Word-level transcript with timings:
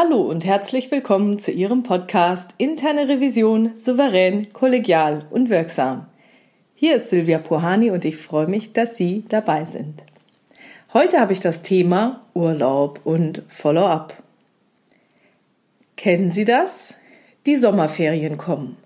Hallo 0.00 0.20
und 0.20 0.44
herzlich 0.44 0.92
willkommen 0.92 1.40
zu 1.40 1.50
Ihrem 1.50 1.82
Podcast 1.82 2.50
Interne 2.56 3.08
Revision 3.08 3.72
souverän, 3.78 4.52
kollegial 4.52 5.26
und 5.28 5.50
wirksam. 5.50 6.06
Hier 6.76 6.98
ist 6.98 7.10
Silvia 7.10 7.38
Puhani 7.38 7.90
und 7.90 8.04
ich 8.04 8.16
freue 8.16 8.46
mich, 8.46 8.72
dass 8.72 8.96
Sie 8.96 9.24
dabei 9.28 9.64
sind. 9.64 10.04
Heute 10.94 11.18
habe 11.18 11.32
ich 11.32 11.40
das 11.40 11.62
Thema 11.62 12.20
Urlaub 12.32 13.00
und 13.02 13.42
Follow-up. 13.48 14.14
Kennen 15.96 16.30
Sie 16.30 16.44
das? 16.44 16.94
Die 17.44 17.56
Sommerferien 17.56 18.38
kommen. 18.38 18.76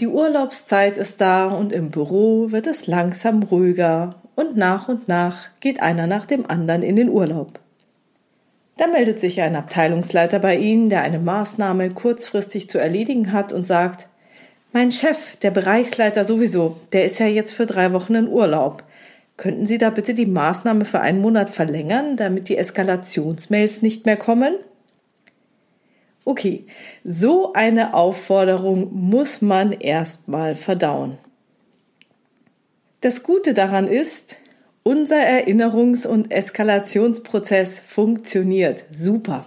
Die 0.00 0.08
Urlaubszeit 0.08 0.98
ist 0.98 1.20
da 1.20 1.46
und 1.46 1.72
im 1.72 1.90
Büro 1.90 2.50
wird 2.50 2.66
es 2.66 2.88
langsam 2.88 3.44
ruhiger 3.44 4.16
und 4.34 4.56
nach 4.56 4.88
und 4.88 5.06
nach 5.06 5.46
geht 5.60 5.80
einer 5.80 6.08
nach 6.08 6.26
dem 6.26 6.44
anderen 6.50 6.82
in 6.82 6.96
den 6.96 7.08
Urlaub. 7.08 7.60
Da 8.76 8.86
meldet 8.86 9.18
sich 9.18 9.40
ein 9.40 9.56
Abteilungsleiter 9.56 10.38
bei 10.38 10.56
Ihnen, 10.56 10.90
der 10.90 11.00
eine 11.00 11.18
Maßnahme 11.18 11.90
kurzfristig 11.90 12.68
zu 12.68 12.78
erledigen 12.78 13.32
hat 13.32 13.52
und 13.52 13.64
sagt, 13.64 14.08
mein 14.72 14.92
Chef, 14.92 15.36
der 15.36 15.50
Bereichsleiter 15.50 16.26
sowieso, 16.26 16.76
der 16.92 17.06
ist 17.06 17.18
ja 17.18 17.26
jetzt 17.26 17.52
für 17.52 17.64
drei 17.64 17.94
Wochen 17.94 18.14
in 18.14 18.28
Urlaub. 18.28 18.84
Könnten 19.38 19.64
Sie 19.66 19.78
da 19.78 19.88
bitte 19.88 20.12
die 20.12 20.26
Maßnahme 20.26 20.84
für 20.84 21.00
einen 21.00 21.20
Monat 21.20 21.48
verlängern, 21.48 22.16
damit 22.16 22.50
die 22.50 22.58
Eskalationsmails 22.58 23.80
nicht 23.80 24.04
mehr 24.04 24.18
kommen? 24.18 24.54
Okay, 26.26 26.66
so 27.04 27.52
eine 27.54 27.94
Aufforderung 27.94 28.90
muss 28.92 29.40
man 29.40 29.72
erstmal 29.72 30.54
verdauen. 30.54 31.18
Das 33.00 33.22
Gute 33.22 33.54
daran 33.54 33.86
ist, 33.86 34.36
unser 34.86 35.16
Erinnerungs- 35.16 36.06
und 36.06 36.30
Eskalationsprozess 36.30 37.80
funktioniert 37.80 38.84
super. 38.92 39.44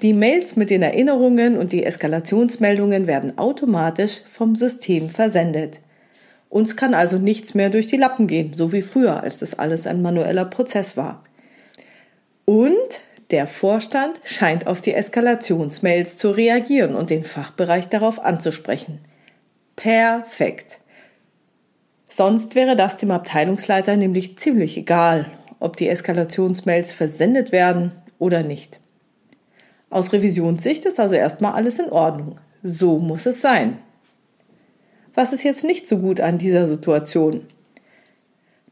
Die 0.00 0.12
Mails 0.12 0.54
mit 0.54 0.70
den 0.70 0.82
Erinnerungen 0.82 1.58
und 1.58 1.72
die 1.72 1.82
Eskalationsmeldungen 1.82 3.08
werden 3.08 3.36
automatisch 3.36 4.20
vom 4.26 4.54
System 4.54 5.08
versendet. 5.08 5.80
Uns 6.48 6.76
kann 6.76 6.94
also 6.94 7.18
nichts 7.18 7.52
mehr 7.54 7.68
durch 7.68 7.88
die 7.88 7.96
Lappen 7.96 8.28
gehen, 8.28 8.54
so 8.54 8.70
wie 8.70 8.82
früher, 8.82 9.24
als 9.24 9.38
das 9.38 9.58
alles 9.58 9.88
ein 9.88 10.02
manueller 10.02 10.44
Prozess 10.44 10.96
war. 10.96 11.24
Und 12.44 13.02
der 13.32 13.48
Vorstand 13.48 14.20
scheint 14.22 14.68
auf 14.68 14.80
die 14.80 14.94
Eskalationsmails 14.94 16.16
zu 16.16 16.30
reagieren 16.30 16.94
und 16.94 17.10
den 17.10 17.24
Fachbereich 17.24 17.88
darauf 17.88 18.20
anzusprechen. 18.20 19.00
Perfekt. 19.74 20.78
Sonst 22.10 22.56
wäre 22.56 22.74
das 22.74 22.96
dem 22.96 23.12
Abteilungsleiter 23.12 23.96
nämlich 23.96 24.36
ziemlich 24.36 24.76
egal, 24.76 25.30
ob 25.60 25.76
die 25.76 25.88
Eskalationsmails 25.88 26.92
versendet 26.92 27.52
werden 27.52 27.92
oder 28.18 28.42
nicht. 28.42 28.80
Aus 29.90 30.12
Revisionssicht 30.12 30.84
ist 30.84 30.98
also 30.98 31.14
erstmal 31.14 31.52
alles 31.52 31.78
in 31.78 31.88
Ordnung. 31.88 32.38
So 32.62 32.98
muss 32.98 33.26
es 33.26 33.40
sein. 33.40 33.78
Was 35.14 35.32
ist 35.32 35.44
jetzt 35.44 35.64
nicht 35.64 35.86
so 35.86 35.98
gut 35.98 36.20
an 36.20 36.38
dieser 36.38 36.66
Situation? 36.66 37.46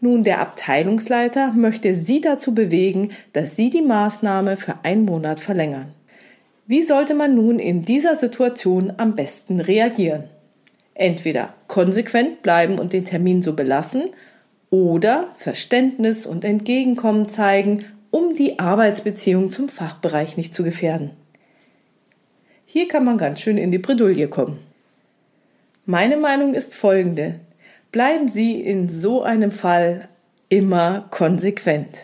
Nun, 0.01 0.25
der 0.25 0.41
Abteilungsleiter 0.41 1.53
möchte 1.53 1.97
Sie 1.97 2.21
dazu 2.21 2.55
bewegen, 2.55 3.11
dass 3.33 3.57
Sie 3.57 3.71
die 3.71 3.83
Maßnahme 3.83 4.57
für 4.57 4.85
einen 4.85 5.05
Monat 5.05 5.41
verlängern. 5.41 5.95
Wie 6.67 6.83
sollte 6.83 7.15
man 7.15 7.35
nun 7.35 7.59
in 7.59 7.85
dieser 7.85 8.17
Situation 8.17 8.93
am 8.97 9.17
besten 9.17 9.61
reagieren? 9.61 10.25
Entweder 10.99 11.55
konsequent 11.67 12.43
bleiben 12.43 12.79
und 12.79 12.93
den 12.93 13.05
Termin 13.05 13.41
so 13.41 13.55
belassen 13.55 14.11
oder 14.71 15.29
Verständnis 15.37 16.27
und 16.27 16.45
Entgegenkommen 16.45 17.29
zeigen, 17.29 17.85
um 18.11 18.37
die 18.37 18.59
Arbeitsbeziehung 18.59 19.51
zum 19.51 19.69
Fachbereich 19.69 20.37
nicht 20.37 20.55
zu 20.55 20.65
gefährden. 20.65 21.11
Hier 22.67 22.89
kann 22.89 23.05
man 23.05 23.17
ganz 23.17 23.41
schön 23.41 23.57
in 23.57 23.71
die 23.71 23.79
Bredouille 23.79 24.29
kommen. 24.29 24.59
Meine 25.87 26.19
Meinung 26.19 26.53
ist 26.55 26.75
folgende. 26.75 27.41
Bleiben 27.93 28.29
Sie 28.29 28.61
in 28.61 28.91
so 28.91 29.23
einem 29.23 29.51
Fall 29.51 30.09
immer 30.51 31.07
konsequent. 31.11 32.01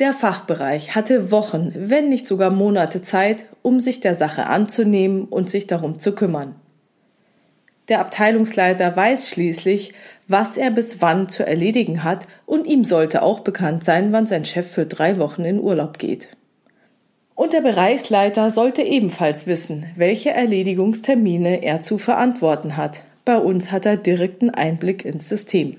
Der 0.00 0.12
Fachbereich 0.12 0.96
hatte 0.96 1.30
Wochen, 1.30 1.72
wenn 1.76 2.08
nicht 2.08 2.26
sogar 2.26 2.50
Monate 2.50 3.02
Zeit, 3.02 3.44
um 3.62 3.78
sich 3.78 4.00
der 4.00 4.16
Sache 4.16 4.46
anzunehmen 4.46 5.26
und 5.26 5.48
sich 5.48 5.68
darum 5.68 6.00
zu 6.00 6.16
kümmern. 6.16 6.56
Der 7.88 8.00
Abteilungsleiter 8.00 8.96
weiß 8.96 9.28
schließlich, 9.28 9.92
was 10.26 10.56
er 10.56 10.70
bis 10.70 11.02
wann 11.02 11.28
zu 11.28 11.46
erledigen 11.46 12.02
hat, 12.02 12.26
und 12.46 12.66
ihm 12.66 12.84
sollte 12.84 13.22
auch 13.22 13.40
bekannt 13.40 13.84
sein, 13.84 14.12
wann 14.12 14.26
sein 14.26 14.44
Chef 14.44 14.70
für 14.70 14.86
drei 14.86 15.18
Wochen 15.18 15.44
in 15.44 15.60
Urlaub 15.60 15.98
geht. 15.98 16.28
Und 17.34 17.52
der 17.52 17.60
Bereichsleiter 17.60 18.50
sollte 18.50 18.82
ebenfalls 18.82 19.46
wissen, 19.46 19.86
welche 19.96 20.30
Erledigungstermine 20.30 21.62
er 21.62 21.82
zu 21.82 21.98
verantworten 21.98 22.76
hat. 22.76 23.02
Bei 23.24 23.36
uns 23.36 23.72
hat 23.72 23.86
er 23.86 23.96
direkten 23.96 24.50
Einblick 24.50 25.04
ins 25.04 25.28
System. 25.28 25.76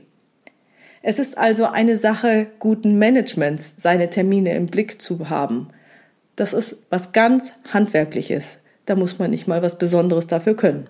Es 1.01 1.17
ist 1.17 1.38
also 1.38 1.65
eine 1.65 1.97
Sache 1.97 2.47
guten 2.59 2.97
Managements, 2.97 3.73
seine 3.77 4.09
Termine 4.09 4.55
im 4.55 4.65
Blick 4.65 5.01
zu 5.01 5.29
haben. 5.29 5.69
Das 6.35 6.53
ist 6.53 6.77
was 6.89 7.13
ganz 7.13 7.53
Handwerkliches. 7.71 8.57
Da 8.85 8.95
muss 8.95 9.17
man 9.17 9.31
nicht 9.31 9.47
mal 9.47 9.61
was 9.61 9.77
Besonderes 9.77 10.27
dafür 10.27 10.55
können. 10.55 10.89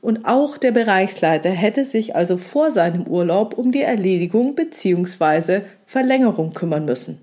Und 0.00 0.26
auch 0.26 0.58
der 0.58 0.72
Bereichsleiter 0.72 1.50
hätte 1.50 1.84
sich 1.84 2.14
also 2.14 2.36
vor 2.36 2.70
seinem 2.70 3.06
Urlaub 3.06 3.58
um 3.58 3.72
die 3.72 3.82
Erledigung 3.82 4.54
bzw. 4.54 5.62
Verlängerung 5.86 6.54
kümmern 6.54 6.84
müssen. 6.84 7.20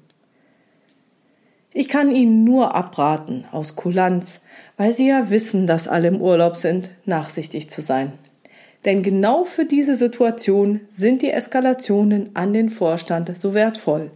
Ich 1.77 1.89
kann 1.89 2.09
Ihnen 2.09 2.45
nur 2.45 2.73
abraten, 2.73 3.43
aus 3.51 3.75
Kulanz, 3.75 4.39
weil 4.77 4.93
Sie 4.93 5.09
ja 5.09 5.29
wissen, 5.29 5.67
dass 5.67 5.89
alle 5.89 6.07
im 6.07 6.21
Urlaub 6.21 6.55
sind, 6.55 6.89
nachsichtig 7.05 7.69
zu 7.69 7.81
sein. 7.81 8.13
Denn 8.85 9.03
genau 9.03 9.43
für 9.43 9.65
diese 9.65 9.97
Situation 9.97 10.79
sind 10.87 11.21
die 11.21 11.31
Eskalationen 11.31 12.29
an 12.33 12.53
den 12.53 12.69
Vorstand 12.69 13.37
so 13.37 13.53
wertvoll. 13.53 14.11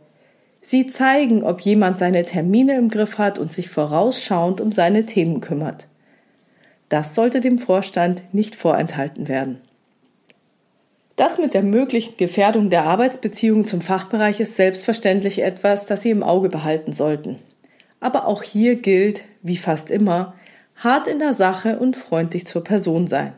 Sie 0.61 0.87
zeigen, 0.87 1.43
ob 1.43 1.59
jemand 1.59 1.97
seine 1.97 2.23
Termine 2.23 2.77
im 2.77 2.87
Griff 2.87 3.17
hat 3.17 3.39
und 3.39 3.51
sich 3.51 3.69
vorausschauend 3.69 4.61
um 4.61 4.71
seine 4.71 5.05
Themen 5.05 5.41
kümmert. 5.41 5.88
Das 6.89 7.15
sollte 7.15 7.39
dem 7.39 7.59
Vorstand 7.59 8.23
nicht 8.33 8.55
vorenthalten 8.55 9.27
werden. 9.27 9.61
Das 11.15 11.37
mit 11.37 11.53
der 11.53 11.63
möglichen 11.63 12.17
Gefährdung 12.17 12.69
der 12.69 12.85
Arbeitsbeziehungen 12.85 13.65
zum 13.65 13.81
Fachbereich 13.81 14.39
ist 14.39 14.55
selbstverständlich 14.55 15.41
etwas, 15.43 15.85
das 15.85 16.01
Sie 16.01 16.09
im 16.09 16.23
Auge 16.23 16.49
behalten 16.49 16.93
sollten. 16.93 17.37
Aber 17.99 18.25
auch 18.25 18.41
hier 18.41 18.77
gilt, 18.77 19.23
wie 19.41 19.57
fast 19.57 19.91
immer, 19.91 20.33
hart 20.77 21.07
in 21.07 21.19
der 21.19 21.33
Sache 21.33 21.77
und 21.77 21.97
freundlich 21.97 22.47
zur 22.47 22.63
Person 22.63 23.05
sein. 23.05 23.33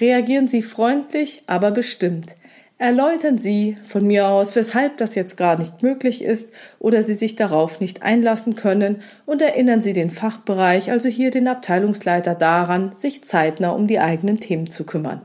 Reagieren 0.00 0.48
Sie 0.48 0.62
freundlich, 0.62 1.42
aber 1.46 1.70
bestimmt. 1.70 2.34
Erläutern 2.76 3.38
Sie 3.38 3.76
von 3.86 4.04
mir 4.04 4.26
aus, 4.26 4.56
weshalb 4.56 4.96
das 4.96 5.14
jetzt 5.14 5.36
gar 5.36 5.56
nicht 5.56 5.84
möglich 5.84 6.24
ist 6.24 6.48
oder 6.80 7.04
Sie 7.04 7.14
sich 7.14 7.36
darauf 7.36 7.80
nicht 7.80 8.02
einlassen 8.02 8.56
können 8.56 9.02
und 9.26 9.40
erinnern 9.40 9.80
Sie 9.80 9.92
den 9.92 10.10
Fachbereich, 10.10 10.90
also 10.90 11.08
hier 11.08 11.30
den 11.30 11.46
Abteilungsleiter 11.46 12.34
daran, 12.34 12.92
sich 12.98 13.22
zeitnah 13.22 13.70
um 13.70 13.86
die 13.86 14.00
eigenen 14.00 14.40
Themen 14.40 14.68
zu 14.70 14.84
kümmern. 14.84 15.22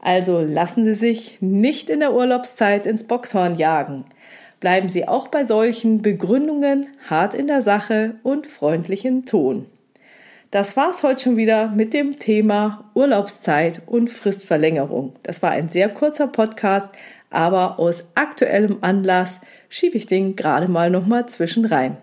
Also 0.00 0.40
lassen 0.42 0.84
Sie 0.84 0.94
sich 0.94 1.38
nicht 1.40 1.88
in 1.88 2.00
der 2.00 2.12
Urlaubszeit 2.12 2.86
ins 2.86 3.04
Boxhorn 3.04 3.54
jagen. 3.54 4.04
Bleiben 4.60 4.90
Sie 4.90 5.08
auch 5.08 5.28
bei 5.28 5.44
solchen 5.44 6.02
Begründungen 6.02 6.88
hart 7.08 7.32
in 7.32 7.46
der 7.46 7.62
Sache 7.62 8.16
und 8.22 8.46
freundlichen 8.46 9.24
Ton. 9.24 9.64
Das 10.50 10.78
war's 10.78 11.02
heute 11.02 11.24
schon 11.24 11.36
wieder 11.36 11.68
mit 11.68 11.92
dem 11.92 12.18
Thema 12.18 12.90
Urlaubszeit 12.94 13.82
und 13.84 14.08
Fristverlängerung. 14.08 15.12
Das 15.22 15.42
war 15.42 15.50
ein 15.50 15.68
sehr 15.68 15.90
kurzer 15.90 16.26
Podcast, 16.26 16.88
aber 17.28 17.78
aus 17.78 18.06
aktuellem 18.14 18.78
Anlass 18.80 19.40
schiebe 19.68 19.98
ich 19.98 20.06
den 20.06 20.36
gerade 20.36 20.66
mal 20.70 20.88
nochmal 20.88 21.26
zwischen 21.28 21.66
rein. 21.66 21.98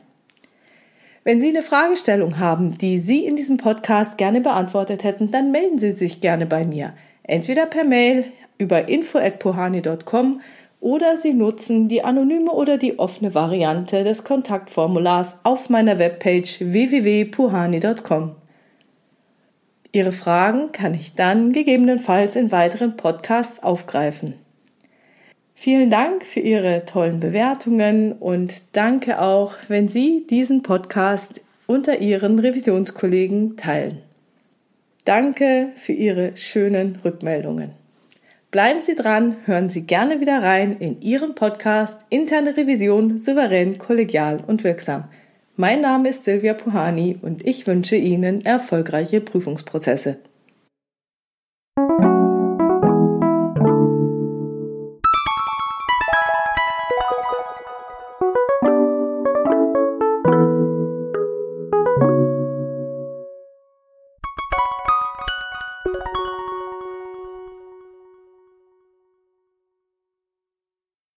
Wenn 1.23 1.41
Sie 1.41 1.49
eine 1.49 1.63
Fragestellung 1.63 2.37
haben, 2.37 2.77
die 2.77 2.99
Sie 2.99 3.25
in 3.25 3.35
diesem 3.35 3.57
Podcast 3.57 4.19
gerne 4.19 4.41
beantwortet 4.41 5.03
hätten, 5.03 5.31
dann 5.31 5.51
melden 5.51 5.79
Sie 5.79 5.91
sich 5.91 6.21
gerne 6.21 6.45
bei 6.45 6.65
mir. 6.65 6.93
Entweder 7.23 7.65
per 7.65 7.83
Mail 7.83 8.25
über 8.59 8.87
info.puhani.com 8.87 10.41
oder 10.79 11.17
Sie 11.17 11.33
nutzen 11.33 11.87
die 11.87 12.03
anonyme 12.03 12.51
oder 12.51 12.77
die 12.77 12.99
offene 12.99 13.33
Variante 13.33 14.03
des 14.03 14.23
Kontaktformulars 14.23 15.39
auf 15.43 15.69
meiner 15.69 15.99
Webpage 15.99 16.59
www.puhani.com. 16.61 18.35
Ihre 19.91 20.11
Fragen 20.11 20.71
kann 20.73 20.93
ich 20.93 21.15
dann 21.15 21.53
gegebenenfalls 21.53 22.35
in 22.35 22.51
weiteren 22.51 22.97
Podcasts 22.97 23.63
aufgreifen. 23.63 24.33
Vielen 25.53 25.89
Dank 25.89 26.25
für 26.25 26.41
Ihre 26.41 26.83
tollen 26.83 27.21
Bewertungen 27.21 28.11
und 28.11 28.61
danke 28.73 29.21
auch, 29.21 29.53
wenn 29.69 29.87
Sie 29.87 30.27
diesen 30.29 30.63
Podcast 30.63 31.39
unter 31.65 31.99
Ihren 31.99 32.39
Revisionskollegen 32.39 33.55
teilen. 33.55 34.01
Danke 35.05 35.69
für 35.77 35.93
Ihre 35.93 36.35
schönen 36.35 36.97
Rückmeldungen. 37.05 37.84
Bleiben 38.55 38.79
Sie 38.79 38.95
dran, 38.95 39.35
hören 39.43 39.67
Sie 39.67 39.81
gerne 39.81 40.21
wieder 40.21 40.41
rein 40.41 40.77
in 40.79 41.01
Ihren 41.01 41.35
Podcast 41.35 42.05
Interne 42.07 42.55
Revision 42.55 43.17
souverän, 43.17 43.77
kollegial 43.77 44.41
und 44.47 44.63
wirksam. 44.63 45.09
Mein 45.57 45.81
Name 45.81 46.07
ist 46.07 46.23
Silvia 46.23 46.53
Puhani 46.53 47.19
und 47.21 47.45
ich 47.45 47.67
wünsche 47.67 47.97
Ihnen 47.97 48.45
erfolgreiche 48.45 49.19
Prüfungsprozesse. 49.19 50.19